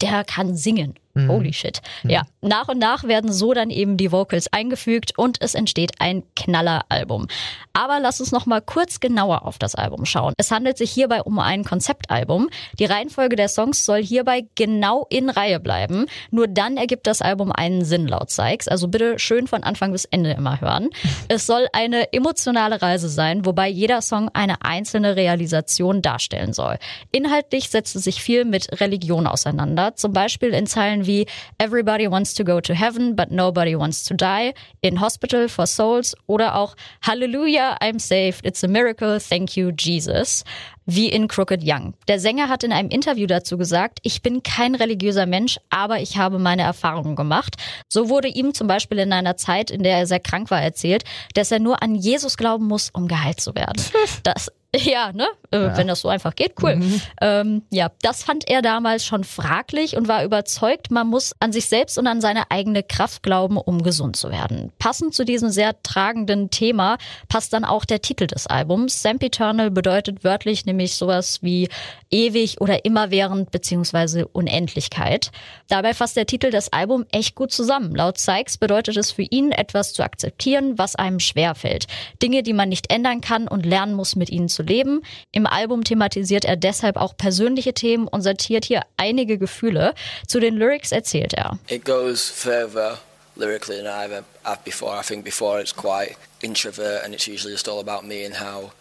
der 0.00 0.24
kann 0.24 0.56
singen. 0.56 0.94
Mhm. 1.18 1.28
Holy 1.28 1.52
shit. 1.52 1.80
Mhm. 2.02 2.10
Ja, 2.10 2.22
nach 2.40 2.68
und 2.68 2.78
nach 2.78 3.04
werden 3.04 3.32
so 3.32 3.52
dann 3.52 3.70
eben 3.70 3.96
die 3.96 4.12
Vocals 4.12 4.52
eingefügt 4.52 5.18
und 5.18 5.40
es 5.40 5.54
entsteht 5.54 5.92
ein 5.98 6.22
Knalleralbum. 6.36 7.26
Aber 7.72 8.00
lass 8.00 8.20
uns 8.20 8.32
noch 8.32 8.46
mal 8.46 8.60
kurz 8.60 9.00
genauer 9.00 9.44
auf 9.44 9.58
das 9.58 9.74
Album 9.74 10.04
schauen. 10.04 10.34
Es 10.36 10.50
handelt 10.50 10.78
sich 10.78 10.90
hierbei 10.90 11.22
um 11.22 11.38
ein 11.38 11.64
Konzeptalbum. 11.64 12.48
Die 12.78 12.84
Reihenfolge 12.84 13.36
der 13.36 13.48
Songs 13.48 13.84
soll 13.84 14.02
hierbei 14.02 14.46
genau 14.54 15.06
in 15.10 15.30
Reihe 15.30 15.60
bleiben. 15.60 16.06
Nur 16.30 16.48
dann 16.48 16.76
ergibt 16.76 17.06
das 17.06 17.22
Album 17.22 17.52
einen 17.52 17.84
Sinn 17.84 18.06
laut 18.06 18.30
Sykes. 18.30 18.68
Also 18.68 18.88
bitte 18.88 19.18
schön 19.18 19.46
von 19.46 19.62
Anfang 19.62 19.92
bis 19.92 20.04
Ende 20.04 20.32
immer 20.32 20.60
hören. 20.60 20.88
Es 21.30 21.46
soll 21.46 21.66
eine 21.72 22.12
emotionale 22.12 22.80
Reise 22.80 23.08
sein, 23.08 23.44
wobei 23.44 23.68
jeder 23.68 24.00
Song 24.00 24.30
eine 24.32 24.62
einzelne 24.62 25.14
Realisation 25.14 26.00
darstellen 26.00 26.52
soll. 26.52 26.78
Inhaltlich 27.12 27.68
setzt 27.68 27.96
es 27.96 28.04
sich 28.04 28.22
viel 28.22 28.44
mit 28.44 28.80
Religion 28.80 29.26
auseinander. 29.26 29.94
Zum 29.94 30.12
Beispiel 30.12 30.50
in 30.50 30.66
Zeilen 30.66 31.06
wie 31.08 31.26
Everybody 31.58 32.08
Wants 32.08 32.34
to 32.34 32.44
Go 32.44 32.60
to 32.60 32.72
Heaven, 32.72 33.16
but 33.16 33.32
Nobody 33.32 33.76
Wants 33.76 34.04
to 34.04 34.14
Die, 34.14 34.54
In 34.80 35.00
Hospital 35.00 35.48
for 35.48 35.66
Souls 35.66 36.14
oder 36.28 36.54
auch 36.54 36.76
Hallelujah, 37.02 37.76
I'm 37.80 37.98
Saved, 37.98 38.46
It's 38.46 38.62
a 38.62 38.68
Miracle, 38.68 39.18
Thank 39.18 39.56
You, 39.56 39.72
Jesus 39.76 40.44
wie 40.88 41.10
in 41.10 41.28
Crooked 41.28 41.60
Young. 41.62 41.92
Der 42.08 42.18
Sänger 42.18 42.48
hat 42.48 42.64
in 42.64 42.72
einem 42.72 42.88
Interview 42.88 43.26
dazu 43.26 43.58
gesagt, 43.58 43.98
ich 44.04 44.22
bin 44.22 44.42
kein 44.42 44.74
religiöser 44.74 45.26
Mensch, 45.26 45.58
aber 45.68 46.00
ich 46.00 46.16
habe 46.16 46.38
meine 46.38 46.62
Erfahrungen 46.62 47.14
gemacht. 47.14 47.56
So 47.90 48.08
wurde 48.08 48.28
ihm 48.28 48.54
zum 48.54 48.68
Beispiel 48.68 48.98
in 48.98 49.12
einer 49.12 49.36
Zeit, 49.36 49.70
in 49.70 49.82
der 49.82 49.98
er 49.98 50.06
sehr 50.06 50.18
krank 50.18 50.50
war, 50.50 50.62
erzählt, 50.62 51.04
dass 51.34 51.52
er 51.52 51.58
nur 51.58 51.82
an 51.82 51.94
Jesus 51.94 52.38
glauben 52.38 52.66
muss, 52.66 52.88
um 52.90 53.06
geheilt 53.06 53.40
zu 53.40 53.54
werden. 53.54 53.80
Das 54.22 54.50
ja, 54.76 55.12
ne? 55.12 55.26
Äh, 55.50 55.62
ja. 55.62 55.76
Wenn 55.78 55.86
das 55.86 56.00
so 56.00 56.08
einfach 56.08 56.34
geht, 56.34 56.54
cool. 56.62 56.76
Mhm. 56.76 57.00
Ähm, 57.22 57.62
ja, 57.70 57.90
das 58.02 58.22
fand 58.22 58.48
er 58.48 58.60
damals 58.60 59.04
schon 59.04 59.24
fraglich 59.24 59.96
und 59.96 60.08
war 60.08 60.24
überzeugt, 60.24 60.90
man 60.90 61.06
muss 61.06 61.34
an 61.40 61.52
sich 61.52 61.66
selbst 61.66 61.96
und 61.96 62.06
an 62.06 62.20
seine 62.20 62.50
eigene 62.50 62.82
Kraft 62.82 63.22
glauben, 63.22 63.56
um 63.56 63.82
gesund 63.82 64.16
zu 64.16 64.30
werden. 64.30 64.70
Passend 64.78 65.14
zu 65.14 65.24
diesem 65.24 65.48
sehr 65.48 65.82
tragenden 65.82 66.50
Thema 66.50 66.98
passt 67.28 67.54
dann 67.54 67.64
auch 67.64 67.86
der 67.86 68.02
Titel 68.02 68.26
des 68.26 68.46
Albums. 68.46 69.00
Sempiternal 69.00 69.70
bedeutet 69.70 70.22
wörtlich 70.22 70.66
nämlich 70.66 70.96
sowas 70.96 71.42
wie 71.42 71.70
ewig 72.10 72.60
oder 72.60 72.84
immerwährend 72.84 73.50
beziehungsweise 73.50 74.28
Unendlichkeit. 74.28 75.30
Dabei 75.68 75.94
fasst 75.94 76.16
der 76.16 76.26
Titel 76.26 76.50
das 76.50 76.72
Album 76.72 77.06
echt 77.10 77.34
gut 77.34 77.52
zusammen. 77.52 77.94
Laut 77.94 78.18
Sykes 78.18 78.58
bedeutet 78.58 78.98
es 78.98 79.12
für 79.12 79.22
ihn, 79.22 79.50
etwas 79.50 79.94
zu 79.94 80.02
akzeptieren, 80.02 80.76
was 80.76 80.94
einem 80.94 81.20
schwerfällt. 81.20 81.86
Dinge, 82.22 82.42
die 82.42 82.52
man 82.52 82.68
nicht 82.68 82.92
ändern 82.92 83.22
kann 83.22 83.48
und 83.48 83.64
lernen 83.64 83.94
muss, 83.94 84.14
mit 84.14 84.28
ihnen 84.28 84.48
zu 84.48 84.57
zu 84.58 84.64
leben. 84.64 85.02
Im 85.30 85.46
Album 85.46 85.84
thematisiert 85.84 86.44
er 86.44 86.56
deshalb 86.56 86.96
auch 86.96 87.16
persönliche 87.16 87.72
Themen 87.72 88.08
und 88.08 88.22
sortiert 88.22 88.64
hier 88.64 88.82
einige 88.96 89.38
Gefühle. 89.38 89.94
Zu 90.26 90.40
den 90.40 90.56
Lyrics 90.56 90.90
erzählt 90.90 91.34
er. 91.34 91.58
It 91.68 91.84
goes 91.84 92.28
further 92.28 92.98
lyrically 93.36 93.76
than 93.76 93.86
I've 93.86 94.12
ever 94.12 94.24
have 94.42 94.64
before. 94.64 94.98
I 94.98 95.02
think 95.02 95.24
before 95.24 95.60
it's 95.60 95.74
quite 95.74 96.16
introvert 96.40 97.04
and 97.04 97.14
it's 97.14 97.28
usually 97.28 97.54
just 97.54 97.68
all 97.68 97.78
about 97.78 98.04
me 98.04 98.26
and 98.26 98.34
how 98.40 98.72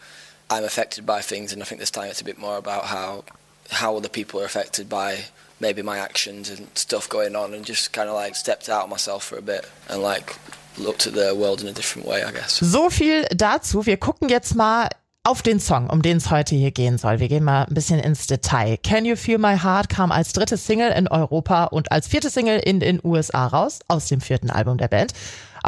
I'm 0.50 0.66
affected 0.66 1.06
by 1.06 1.22
things 1.22 1.54
and 1.54 1.62
I 1.62 1.66
think 1.66 1.80
this 1.80 1.92
time 1.92 2.10
it's 2.10 2.22
a 2.22 2.26
bit 2.26 2.40
more 2.40 2.58
about 2.58 2.86
how 2.86 3.24
how 3.70 3.98
other 3.98 4.10
people 4.10 4.40
are 4.40 4.46
affected 4.46 4.88
by 4.90 5.26
maybe 5.60 5.82
my 5.82 5.98
actions 5.98 6.50
and 6.50 6.68
stuff 6.76 7.10
going 7.10 7.36
on, 7.36 7.54
and 7.54 7.66
just 7.66 7.92
kind 7.92 8.10
of 8.10 8.16
like 8.16 8.36
stepped 8.36 8.70
out 8.70 8.84
of 8.84 8.90
myself 8.90 9.24
for 9.24 9.38
a 9.38 9.42
bit 9.42 9.68
and 9.90 10.02
like 10.02 10.36
looked 10.78 11.08
at 11.08 11.14
the 11.14 11.34
world 11.36 11.62
in 11.62 11.68
a 11.68 11.74
different 11.74 12.08
way, 12.08 12.24
I 12.24 12.32
guess. 12.32 12.60
So 12.60 12.90
viel 12.90 13.26
dazu. 13.36 13.86
Wir 13.86 13.98
gucken 13.98 14.30
jetzt 14.30 14.56
mal 14.56 14.90
auf 15.28 15.42
den 15.42 15.60
Song, 15.60 15.90
um 15.90 16.02
den 16.02 16.18
es 16.18 16.32
heute 16.32 16.56
hier 16.56 16.72
gehen 16.72 16.98
soll. 16.98 17.20
Wir 17.20 17.28
gehen 17.28 17.44
mal 17.44 17.66
ein 17.66 17.74
bisschen 17.74 18.00
ins 18.00 18.28
Detail. 18.28 18.78
Can 18.78 19.04
You 19.04 19.18
Feel 19.18 19.40
My 19.40 19.58
Heart 19.58 19.90
kam 19.90 20.10
als 20.10 20.32
dritte 20.32 20.56
Single 20.56 20.92
in 20.92 21.10
Europa 21.10 21.66
und 21.66 21.92
als 21.92 22.08
vierte 22.08 22.30
Single 22.30 22.60
in 22.60 22.80
den 22.80 23.02
USA 23.04 23.46
raus, 23.48 23.80
aus 23.90 24.08
dem 24.08 24.22
vierten 24.22 24.50
Album 24.50 24.78
der 24.78 24.88
Band. 24.88 25.12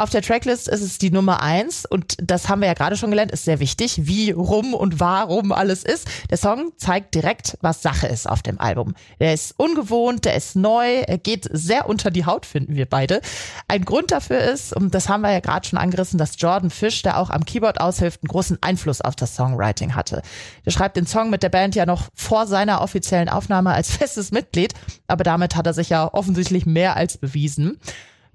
Auf 0.00 0.08
der 0.08 0.22
Tracklist 0.22 0.66
ist 0.66 0.80
es 0.80 0.96
die 0.96 1.10
Nummer 1.10 1.42
eins 1.42 1.84
und 1.84 2.16
das 2.22 2.48
haben 2.48 2.62
wir 2.62 2.68
ja 2.68 2.72
gerade 2.72 2.96
schon 2.96 3.10
gelernt, 3.10 3.32
ist 3.32 3.44
sehr 3.44 3.60
wichtig, 3.60 4.06
wie 4.06 4.30
rum 4.30 4.72
und 4.72 4.98
warum 4.98 5.52
alles 5.52 5.84
ist. 5.84 6.08
Der 6.30 6.38
Song 6.38 6.72
zeigt 6.78 7.14
direkt, 7.14 7.58
was 7.60 7.82
Sache 7.82 8.06
ist 8.06 8.26
auf 8.26 8.40
dem 8.40 8.58
Album. 8.58 8.94
Der 9.18 9.34
ist 9.34 9.52
ungewohnt, 9.58 10.24
der 10.24 10.36
ist 10.36 10.56
neu, 10.56 11.00
er 11.00 11.18
geht 11.18 11.46
sehr 11.52 11.86
unter 11.86 12.10
die 12.10 12.24
Haut, 12.24 12.46
finden 12.46 12.76
wir 12.76 12.86
beide. 12.86 13.20
Ein 13.68 13.84
Grund 13.84 14.10
dafür 14.10 14.38
ist, 14.38 14.74
und 14.74 14.94
das 14.94 15.10
haben 15.10 15.20
wir 15.20 15.32
ja 15.32 15.40
gerade 15.40 15.68
schon 15.68 15.78
angerissen, 15.78 16.16
dass 16.16 16.36
Jordan 16.38 16.70
Fish, 16.70 17.02
der 17.02 17.18
auch 17.18 17.28
am 17.28 17.44
Keyboard 17.44 17.78
aushilft, 17.82 18.22
einen 18.22 18.28
großen 18.28 18.56
Einfluss 18.62 19.02
auf 19.02 19.16
das 19.16 19.36
Songwriting 19.36 19.94
hatte. 19.94 20.22
Der 20.64 20.70
schreibt 20.70 20.96
den 20.96 21.06
Song 21.06 21.28
mit 21.28 21.42
der 21.42 21.50
Band 21.50 21.74
ja 21.74 21.84
noch 21.84 22.08
vor 22.14 22.46
seiner 22.46 22.80
offiziellen 22.80 23.28
Aufnahme 23.28 23.74
als 23.74 23.90
festes 23.98 24.30
Mitglied, 24.32 24.72
aber 25.08 25.24
damit 25.24 25.56
hat 25.56 25.66
er 25.66 25.74
sich 25.74 25.90
ja 25.90 26.08
offensichtlich 26.10 26.64
mehr 26.64 26.96
als 26.96 27.18
bewiesen. 27.18 27.78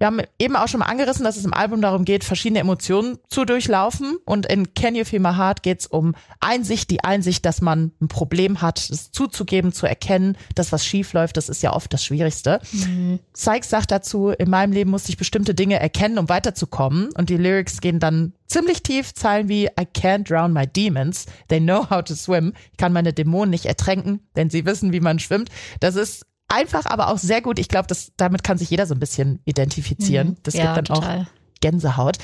Wir 0.06 0.12
haben 0.12 0.22
eben 0.38 0.56
auch 0.56 0.68
schon 0.68 0.82
mal 0.82 0.86
angerissen, 0.86 1.24
dass 1.24 1.36
es 1.36 1.46
im 1.46 1.54
Album 1.56 1.82
darum 1.82 2.06
geht, 2.06 2.24
verschiedene 2.24 2.60
Emotionen 2.60 3.18
zu 3.28 3.44
durchlaufen. 3.44 4.18
Und 4.24 4.46
in 4.46 4.76
Can 4.76 4.94
You 4.94 5.04
Feel 5.04 5.20
My 5.20 5.34
Heart 5.34 5.64
geht 5.64 5.80
es 5.80 5.88
um 5.88 6.14
Einsicht, 6.40 6.92
die 6.92 7.04
Einsicht, 7.04 7.44
dass 7.44 7.60
man 7.60 7.92
ein 8.00 8.08
Problem 8.08 8.62
hat, 8.62 8.88
es 8.92 9.10
zuzugeben, 9.10 9.74
zu 9.74 9.88
erkennen, 9.88 10.38
dass 10.54 10.72
was 10.72 10.86
schief 10.86 11.14
läuft. 11.14 11.38
Das 11.38 11.50
ist 11.50 11.64
ja 11.64 11.74
oft 11.74 11.92
das 11.92 12.06
Schwierigste. 12.06 12.60
Mhm. 12.72 13.18
Sykes 13.34 13.72
sagt 13.72 13.90
dazu, 13.90 14.30
in 14.30 14.48
meinem 14.48 14.74
Leben 14.74 14.92
musste 14.92 15.10
ich 15.10 15.18
bestimmte 15.18 15.56
Dinge 15.56 15.80
erkennen, 15.80 16.20
um 16.20 16.30
weiterzukommen. 16.30 17.10
Und 17.18 17.32
die 17.32 17.38
Lyrics 17.38 17.82
gehen 17.82 18.00
dann 18.00 18.34
ziemlich 18.46 18.84
tief, 18.84 19.12
Zeilen 19.16 19.50
wie 19.50 19.66
I 19.66 19.88
can't 19.92 20.30
drown 20.30 20.54
my 20.54 20.68
demons. 20.68 21.26
They 21.48 21.60
know 21.60 21.90
how 21.90 22.04
to 22.04 22.14
swim. 22.14 22.54
Ich 22.74 22.78
kann 22.78 22.94
meine 22.94 23.12
Dämonen 23.12 23.50
nicht 23.50 23.66
ertränken, 23.66 24.20
denn 24.36 24.52
sie 24.52 24.68
wissen, 24.68 24.94
wie 24.94 25.00
man 25.00 25.18
schwimmt. 25.18 25.50
Das 25.80 25.96
ist 25.96 26.28
einfach, 26.56 26.86
aber 26.86 27.10
auch 27.10 27.18
sehr 27.18 27.42
gut. 27.42 27.60
Ich 27.60 27.68
glaube, 27.68 27.88
damit 28.18 28.44
kann 28.44 28.58
sich 28.58 28.70
jeder 28.70 28.88
so 28.88 28.96
ein 28.96 29.00
bisschen 29.00 29.40
identifizieren. 29.46 30.30
Mhm. 30.30 30.38
Das 30.44 30.54
ja, 30.54 30.74
gibt 30.74 30.90
dann 30.90 30.96
total. 30.96 31.20
auch 31.22 31.26
Gänsehaut. 31.62 32.18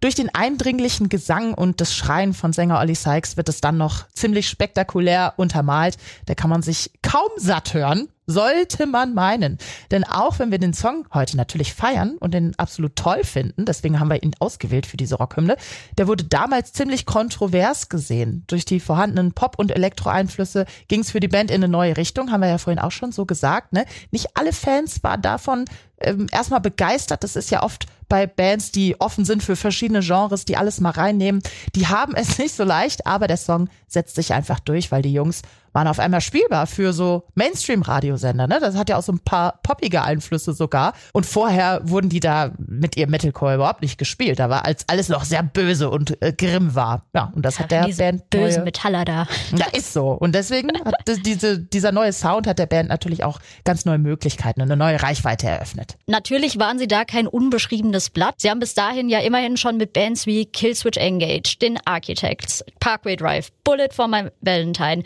Durch 0.00 0.14
den 0.14 0.34
eindringlichen 0.34 1.08
Gesang 1.08 1.54
und 1.54 1.80
das 1.80 1.94
Schreien 1.94 2.34
von 2.34 2.52
Sänger 2.52 2.78
Ollie 2.78 2.94
Sykes 2.94 3.36
wird 3.36 3.48
es 3.48 3.60
dann 3.60 3.78
noch 3.78 4.06
ziemlich 4.12 4.48
spektakulär 4.48 5.34
untermalt. 5.36 5.96
Da 6.26 6.34
kann 6.34 6.50
man 6.50 6.62
sich 6.62 6.90
kaum 7.00 7.30
satt 7.36 7.74
hören. 7.74 8.08
Sollte 8.26 8.86
man 8.86 9.12
meinen. 9.12 9.58
Denn 9.90 10.02
auch 10.02 10.38
wenn 10.38 10.50
wir 10.50 10.58
den 10.58 10.72
Song 10.72 11.06
heute 11.12 11.36
natürlich 11.36 11.74
feiern 11.74 12.16
und 12.18 12.32
den 12.32 12.58
absolut 12.58 12.96
toll 12.96 13.22
finden, 13.22 13.66
deswegen 13.66 14.00
haben 14.00 14.08
wir 14.08 14.22
ihn 14.22 14.34
ausgewählt 14.38 14.86
für 14.86 14.96
diese 14.96 15.16
Rockhymne, 15.16 15.58
der 15.98 16.08
wurde 16.08 16.24
damals 16.24 16.72
ziemlich 16.72 17.04
kontrovers 17.04 17.90
gesehen. 17.90 18.44
Durch 18.46 18.64
die 18.64 18.80
vorhandenen 18.80 19.32
Pop- 19.32 19.58
und 19.58 19.72
Elektro-Einflüsse 19.72 20.64
ging 20.88 21.00
es 21.00 21.10
für 21.10 21.20
die 21.20 21.28
Band 21.28 21.50
in 21.50 21.62
eine 21.62 21.68
neue 21.68 21.98
Richtung, 21.98 22.30
haben 22.30 22.40
wir 22.40 22.48
ja 22.48 22.56
vorhin 22.56 22.78
auch 22.78 22.92
schon 22.92 23.12
so 23.12 23.26
gesagt. 23.26 23.74
Ne? 23.74 23.84
Nicht 24.10 24.36
alle 24.38 24.54
Fans 24.54 25.02
waren 25.02 25.20
davon 25.20 25.66
ähm, 26.00 26.26
erstmal 26.32 26.60
begeistert. 26.60 27.24
Das 27.24 27.36
ist 27.36 27.50
ja 27.50 27.62
oft 27.62 27.86
bei 28.14 28.28
Bands, 28.28 28.70
die 28.70 29.00
offen 29.00 29.24
sind 29.24 29.42
für 29.42 29.56
verschiedene 29.56 29.98
Genres, 29.98 30.44
die 30.44 30.56
alles 30.56 30.80
mal 30.80 30.90
reinnehmen. 30.90 31.42
Die 31.74 31.88
haben 31.88 32.14
es 32.14 32.38
nicht 32.38 32.54
so 32.54 32.62
leicht, 32.62 33.08
aber 33.08 33.26
der 33.26 33.36
Song 33.36 33.68
setzt 33.88 34.14
sich 34.14 34.32
einfach 34.32 34.60
durch, 34.60 34.92
weil 34.92 35.02
die 35.02 35.12
Jungs 35.12 35.42
waren 35.74 35.88
auf 35.88 35.98
einmal 35.98 36.20
spielbar 36.20 36.66
für 36.66 36.92
so 36.92 37.24
Mainstream-Radiosender. 37.34 38.46
Ne? 38.46 38.58
Das 38.60 38.76
hat 38.76 38.88
ja 38.88 38.96
auch 38.96 39.02
so 39.02 39.12
ein 39.12 39.18
paar 39.18 39.58
poppige 39.62 40.02
Einflüsse 40.02 40.54
sogar. 40.54 40.94
Und 41.12 41.26
vorher 41.26 41.80
wurden 41.84 42.08
die 42.08 42.20
da 42.20 42.52
mit 42.58 42.96
ihrem 42.96 43.10
Metalcore 43.10 43.56
überhaupt 43.56 43.82
nicht 43.82 43.98
gespielt. 43.98 44.38
Da 44.38 44.48
war 44.48 44.64
als 44.64 44.88
alles 44.88 45.08
noch 45.08 45.24
sehr 45.24 45.42
böse 45.42 45.90
und 45.90 46.22
äh, 46.22 46.32
grimm 46.32 46.74
war. 46.74 47.04
Ja, 47.12 47.32
und 47.34 47.44
das 47.44 47.58
ja, 47.58 47.64
hat 47.64 47.72
der 47.72 47.88
Band 47.88 48.22
neue, 48.32 48.60
Metaller 48.62 49.04
da. 49.04 49.26
Ja, 49.56 49.66
ist 49.72 49.92
so. 49.92 50.12
Und 50.12 50.34
deswegen 50.34 50.70
hat 50.84 50.94
diese, 51.26 51.58
dieser 51.58 51.92
neue 51.92 52.12
Sound 52.12 52.46
hat 52.46 52.58
der 52.58 52.66
Band 52.66 52.88
natürlich 52.88 53.24
auch 53.24 53.40
ganz 53.64 53.84
neue 53.84 53.98
Möglichkeiten 53.98 54.62
und 54.62 54.70
eine 54.70 54.76
neue 54.76 55.02
Reichweite 55.02 55.48
eröffnet. 55.48 55.96
Natürlich 56.06 56.58
waren 56.58 56.78
sie 56.78 56.86
da 56.86 57.04
kein 57.04 57.26
unbeschriebenes 57.26 58.10
Blatt. 58.10 58.36
Sie 58.38 58.48
haben 58.48 58.60
bis 58.60 58.74
dahin 58.74 59.08
ja 59.08 59.18
immerhin 59.18 59.56
schon 59.56 59.76
mit 59.76 59.92
Bands 59.92 60.26
wie 60.26 60.46
Killswitch 60.46 60.98
Engage, 60.98 61.58
den 61.60 61.78
Architects, 61.84 62.64
Parkway 62.78 63.16
Drive, 63.16 63.50
Bullet 63.64 63.88
for 63.92 64.06
My 64.06 64.28
Valentine, 64.40 65.02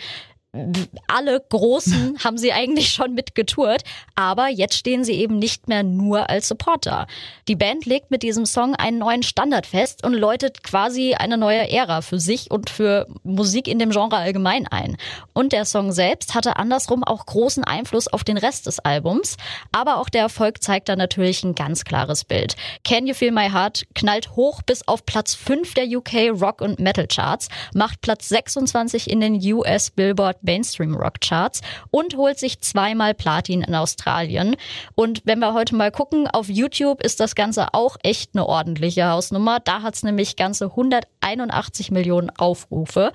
alle 1.06 1.40
Großen 1.48 2.18
haben 2.24 2.38
sie 2.38 2.52
eigentlich 2.52 2.90
schon 2.90 3.14
mitgetourt, 3.14 3.82
aber 4.14 4.48
jetzt 4.48 4.76
stehen 4.76 5.04
sie 5.04 5.14
eben 5.14 5.38
nicht 5.38 5.68
mehr 5.68 5.82
nur 5.82 6.28
als 6.28 6.48
Supporter. 6.48 7.06
Die 7.48 7.56
Band 7.56 7.86
legt 7.86 8.10
mit 8.10 8.22
diesem 8.22 8.46
Song 8.46 8.74
einen 8.74 8.98
neuen 8.98 9.22
Standard 9.22 9.66
fest 9.66 10.04
und 10.04 10.14
läutet 10.14 10.62
quasi 10.62 11.14
eine 11.14 11.38
neue 11.38 11.70
Ära 11.70 12.02
für 12.02 12.18
sich 12.18 12.50
und 12.50 12.70
für 12.70 13.06
Musik 13.22 13.68
in 13.68 13.78
dem 13.78 13.90
Genre 13.90 14.16
allgemein 14.16 14.66
ein. 14.66 14.96
Und 15.32 15.52
der 15.52 15.64
Song 15.64 15.92
selbst 15.92 16.34
hatte 16.34 16.56
andersrum 16.56 17.04
auch 17.04 17.26
großen 17.26 17.64
Einfluss 17.64 18.08
auf 18.08 18.24
den 18.24 18.38
Rest 18.38 18.66
des 18.66 18.78
Albums, 18.80 19.36
aber 19.72 19.98
auch 19.98 20.08
der 20.08 20.22
Erfolg 20.22 20.62
zeigt 20.62 20.88
da 20.88 20.96
natürlich 20.96 21.44
ein 21.44 21.54
ganz 21.54 21.84
klares 21.84 22.24
Bild. 22.24 22.56
Can 22.84 23.06
You 23.06 23.14
Feel 23.14 23.32
My 23.32 23.50
Heart 23.50 23.86
knallt 23.94 24.36
hoch 24.36 24.62
bis 24.62 24.86
auf 24.86 25.04
Platz 25.06 25.34
5 25.34 25.74
der 25.74 25.86
UK 25.86 26.30
Rock 26.40 26.60
und 26.60 26.78
Metal 26.78 27.06
Charts, 27.06 27.48
macht 27.74 28.00
Platz 28.00 28.28
26 28.28 29.10
in 29.10 29.20
den 29.20 29.38
US 29.52 29.90
Billboard 29.90 30.38
Mainstream 30.48 30.96
Rock 30.96 31.20
Charts 31.20 31.60
und 31.90 32.16
holt 32.16 32.38
sich 32.38 32.62
zweimal 32.62 33.12
Platin 33.12 33.60
in 33.60 33.74
Australien. 33.74 34.56
Und 34.94 35.20
wenn 35.26 35.40
wir 35.40 35.52
heute 35.52 35.76
mal 35.76 35.90
gucken, 35.90 36.26
auf 36.26 36.48
YouTube 36.48 37.02
ist 37.02 37.20
das 37.20 37.34
Ganze 37.34 37.74
auch 37.74 37.98
echt 38.02 38.30
eine 38.32 38.46
ordentliche 38.46 39.10
Hausnummer. 39.10 39.60
Da 39.60 39.82
hat 39.82 39.96
es 39.96 40.02
nämlich 40.02 40.36
ganze 40.36 40.70
181 40.70 41.90
Millionen 41.90 42.30
Aufrufe. 42.30 43.12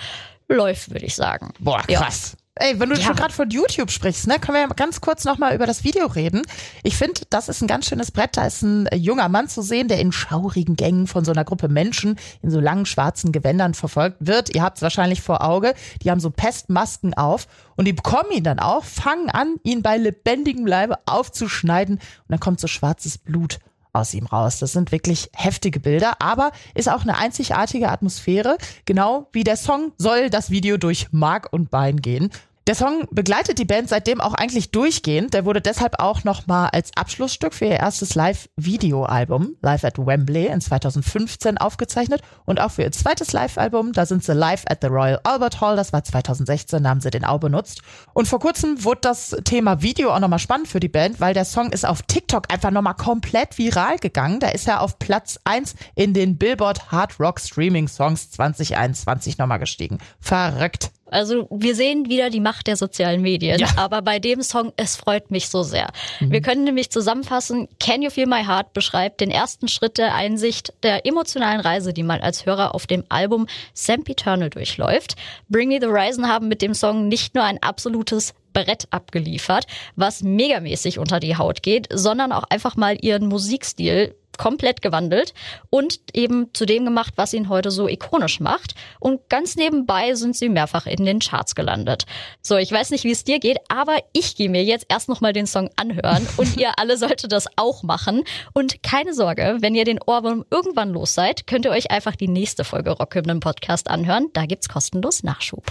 Läuft, 0.48 0.92
würde 0.92 1.08
ich 1.08 1.16
sagen. 1.16 1.54
Boah, 1.60 1.82
krass. 1.82 2.36
Ja. 2.38 2.43
Ey, 2.56 2.80
wenn 2.80 2.90
du 2.90 2.96
ja. 2.96 3.02
schon 3.02 3.16
gerade 3.16 3.34
von 3.34 3.50
YouTube 3.50 3.90
sprichst, 3.90 4.28
ne, 4.28 4.38
können 4.38 4.56
wir 4.56 4.62
ja 4.62 4.68
ganz 4.68 5.02
kurz 5.02 5.26
nochmal 5.26 5.56
über 5.56 5.66
das 5.66 5.84
Video 5.84 6.06
reden. 6.06 6.44
Ich 6.84 6.96
finde, 6.96 7.22
das 7.32 7.50
ist 7.50 7.62
ein 7.62 7.68
ganz 7.68 7.88
schönes 7.88 8.12
Brett. 8.12 8.38
Da 8.38 8.46
ist 8.46 8.62
ein 8.62 8.88
junger 8.94 9.28
Mann 9.28 9.50
zu 9.50 9.64
sehen, 9.64 9.88
der 9.88 10.00
in 10.00 10.12
schaurigen 10.12 10.76
Gängen 10.76 11.08
von 11.08 11.26
so 11.26 11.32
einer 11.32 11.46
Gruppe 11.46 11.68
Menschen 11.68 12.20
in 12.44 12.52
so 12.52 12.60
langen 12.60 12.86
schwarzen 12.86 13.32
Gewändern 13.32 13.74
verfolgt 13.74 14.18
wird. 14.20 14.54
Ihr 14.54 14.62
habt 14.62 14.78
es 14.78 14.84
wahrscheinlich 14.84 15.24
vor 15.24 15.44
Auge. 15.44 15.74
Die 16.04 16.12
haben 16.12 16.20
so 16.20 16.30
Pestmasken 16.30 17.16
auf 17.16 17.48
und 17.76 17.86
die 17.86 17.94
bekommen 17.94 18.32
ihn 18.32 18.44
dann 18.44 18.60
auch, 18.60 18.84
fangen 18.84 19.32
an, 19.32 19.56
ihn 19.64 19.82
bei 19.82 19.98
lebendigem 19.98 20.68
Leibe 20.68 21.00
aufzuschneiden 21.08 21.96
und 21.96 22.02
dann 22.28 22.40
kommt 22.40 22.60
so 22.60 22.68
schwarzes 22.68 23.18
Blut 23.18 23.58
aus 23.94 24.14
ihm 24.14 24.26
raus. 24.26 24.60
Das 24.60 24.74
sind 24.74 24.92
wirklich 24.92 25.30
heftige 25.34 25.80
Bilder, 25.80 26.16
aber 26.20 26.52
ist 26.74 26.90
auch 26.90 27.04
eine 27.04 27.18
einzigartige 27.18 27.90
Atmosphäre. 27.90 28.58
Genau 28.86 29.28
wie 29.32 29.44
der 29.44 29.56
Song 29.56 29.94
soll 29.98 30.30
das 30.30 30.50
Video 30.50 30.78
durch 30.78 31.08
Mark 31.12 31.54
und 31.54 31.70
Bein 31.70 31.98
gehen. 31.98 32.32
Der 32.66 32.76
Song 32.76 33.10
begleitet 33.12 33.60
die 33.60 33.66
Band 33.66 33.90
seitdem 33.90 34.22
auch 34.22 34.34
eigentlich 34.34 34.72
durchgehend. 34.72 35.34
Der 35.34 35.44
wurde 35.44 35.60
deshalb 35.60 36.00
auch 36.00 36.24
nochmal 36.24 36.70
als 36.72 36.92
Abschlussstück 36.96 37.54
für 37.54 37.66
ihr 37.66 37.80
erstes 37.80 38.16
Live-Video-Album, 38.16 39.58
Live 39.62 39.84
at 39.84 39.98
Wembley, 39.98 40.46
in 40.46 40.62
2015 40.62 41.58
aufgezeichnet. 41.58 42.22
Und 42.46 42.62
auch 42.62 42.72
für 42.72 42.84
ihr 42.84 42.92
zweites 42.94 43.34
Live-Album, 43.34 43.92
da 43.92 44.06
sind 44.06 44.24
sie 44.24 44.34
live 44.34 44.64
at 44.68 44.80
the 44.82 44.88
Royal 44.88 45.20
Albert 45.24 45.60
Hall, 45.60 45.76
das 45.76 45.92
war 45.92 46.06
2016, 46.06 46.84
da 46.84 46.90
haben 46.90 47.02
sie 47.02 47.12
den 47.12 47.26
auch 47.26 47.40
benutzt. 47.40 47.82
Und 48.14 48.30
vor 48.30 48.40
kurzem 48.40 48.82
wurde 48.86 49.02
das 49.02 49.36
Thema 49.44 49.82
Video 49.82 50.14
auch 50.14 50.20
nochmal 50.20 50.40
spannend 50.40 50.70
für 50.70 50.80
die 50.80 50.88
Band, 50.88 51.20
weil 51.20 51.34
der 51.34 51.46
Song 51.46 51.70
ist 51.74 51.86
auf 51.86 52.02
TikTok 52.04 52.50
einfach 52.50 52.72
nochmal 52.72 52.96
komplett 52.96 53.58
viral 53.58 53.98
gegangen. 53.98 54.40
Da 54.40 54.48
ist 54.48 54.70
er 54.70 54.80
auf 54.80 55.00
Platz 55.00 55.38
1 55.44 55.76
in 55.96 56.14
den 56.14 56.38
Billboard 56.38 56.94
Hard 56.94 57.20
Rock 57.20 57.42
Streaming 57.42 57.90
Songs 57.90 58.32
2021 58.32 59.38
nochmal 59.38 59.60
gestiegen. 59.60 59.98
Verrückt. 60.22 60.92
Also 61.14 61.48
wir 61.52 61.76
sehen 61.76 62.10
wieder 62.10 62.30
die 62.30 62.40
Macht 62.40 62.68
der 62.68 62.76
sozialen 62.76 63.22
Medien. 63.22 63.60
Ja. 63.60 63.68
Aber 63.78 64.02
bei 64.02 64.20
dem 64.20 64.42
Song, 64.42 64.74
es 64.78 64.96
freut 64.96 65.32
mich 65.32 65.50
so 65.50 65.64
sehr. 65.64 65.90
Mhm. 66.20 66.32
Wir 66.32 66.42
können 66.42 66.64
nämlich 66.64 66.90
zusammenfassen, 66.90 67.68
Can 67.80 68.02
You 68.02 68.10
Feel 68.10 68.28
My 68.28 68.44
Heart 68.44 68.74
beschreibt 68.74 69.22
den 69.22 69.32
ersten 69.32 69.68
Schritt 69.68 69.98
der 69.98 70.16
Einsicht 70.16 70.74
der 70.84 71.06
emotionalen 71.06 71.60
Reise, 71.60 71.94
die 71.94 72.04
man 72.04 72.22
als 72.22 72.46
Hörer 72.46 72.76
auf 72.76 72.88
dem 72.88 73.04
Album 73.10 73.48
Sempiternal 73.74 74.50
durchläuft. 74.50 75.16
Bring 75.50 75.70
Me 75.70 75.80
the 75.80 75.88
Horizon 75.88 76.28
haben 76.28 76.48
mit 76.48 76.62
dem 76.62 76.74
Song 76.74 77.08
nicht 77.08 77.36
nur 77.36 77.44
ein 77.44 77.62
absolutes 77.62 78.34
Brett 78.54 78.88
abgeliefert, 78.92 79.66
was 79.96 80.24
megamäßig 80.24 81.00
unter 81.00 81.20
die 81.20 81.38
Haut 81.38 81.64
geht, 81.64 81.88
sondern 81.92 82.32
auch 82.32 82.44
einfach 82.50 82.76
mal 82.76 82.98
ihren 83.02 83.28
Musikstil 83.28 84.16
komplett 84.38 84.82
gewandelt 84.82 85.34
und 85.70 86.00
eben 86.14 86.54
zu 86.54 86.66
dem 86.66 86.86
gemacht, 86.86 87.14
was 87.16 87.34
ihn 87.34 87.50
heute 87.50 87.72
so 87.72 87.88
ikonisch 87.88 88.40
macht. 88.40 88.76
Und 89.00 89.30
ganz 89.30 89.56
nebenbei 89.56 90.16
sind 90.16 90.36
sie 90.36 90.50
mehrfach 90.50 90.86
in 90.86 91.06
den 91.06 91.20
Charts 91.20 91.56
gelandet. 91.56 92.06
So, 92.42 92.58
ich 92.58 92.72
weiß 92.72 92.92
nicht, 92.92 93.04
wie 93.04 93.12
es 93.12 93.24
dir 93.24 93.40
geht, 93.40 93.58
aber 93.70 93.98
ich 94.14 94.36
gehe 94.36 94.50
mir 94.50 94.64
jetzt 94.64 94.86
erst 94.90 95.10
nochmal 95.10 95.34
den 95.34 95.48
Song 95.48 95.70
anhören 95.76 96.28
und 96.38 96.58
ihr 96.58 96.72
alle 96.78 96.98
solltet 96.98 97.32
das 97.32 97.48
auch 97.56 97.84
machen. 97.84 98.24
Und 98.54 98.84
keine 98.84 99.14
Sorge, 99.14 99.58
wenn 99.60 99.76
ihr 99.76 99.86
den 99.86 100.00
Ohrwurm 100.02 100.46
irgendwann 100.50 100.92
los 100.92 101.14
seid, 101.14 101.48
könnt 101.48 101.66
ihr 101.66 101.72
euch 101.72 101.92
einfach 101.92 102.16
die 102.16 102.28
nächste 102.28 102.64
Folge 102.64 102.92
Rockhymnen 102.92 103.40
Podcast 103.40 103.90
anhören. 103.90 104.28
Da 104.34 104.46
gibt's 104.46 104.70
kostenlos 104.70 105.24
Nachschub. 105.24 105.66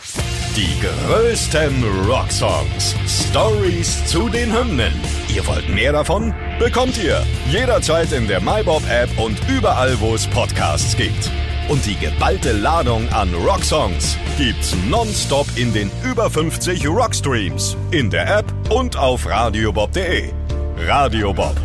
Die 0.57 0.69
größten 0.81 1.85
Rocksongs. 2.07 2.95
Stories 3.07 4.05
zu 4.07 4.29
den 4.29 4.53
Hymnen. 4.53 4.93
Ihr 5.35 5.47
wollt 5.47 5.69
mehr 5.69 5.93
davon? 5.93 6.35
Bekommt 6.59 7.03
ihr 7.03 7.25
jederzeit 7.51 8.13
in 8.13 8.29
der 8.29 8.41
MyBob-App 8.53 9.19
und 9.19 9.39
überall, 9.49 9.99
wo 10.01 10.15
es 10.15 10.27
Podcasts 10.27 10.95
gibt. 10.95 11.31
Und 11.71 11.87
die 11.87 11.95
geballte 11.95 12.53
Ladung 12.53 13.09
an 13.11 13.33
Rocksongs 13.33 14.19
gibt's 14.37 14.77
nonstop 14.91 15.47
in 15.57 15.73
den 15.73 15.91
über 16.05 16.29
50 16.29 16.87
Rockstreams, 16.87 17.79
in 17.93 18.11
der 18.11 18.41
App 18.41 18.53
und 18.69 18.95
auf 18.99 19.27
radiobob.de. 19.27 20.33
Radio 20.77 21.33
Bob. 21.33 21.57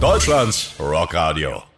Deutschlands 0.00 0.74
Rockradio. 0.80 1.73